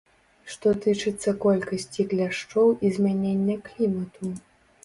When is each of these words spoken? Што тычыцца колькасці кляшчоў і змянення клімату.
Што 0.53 0.71
тычыцца 0.85 1.33
колькасці 1.43 2.07
кляшчоў 2.13 2.67
і 2.89 2.91
змянення 2.97 3.57
клімату. 3.69 4.33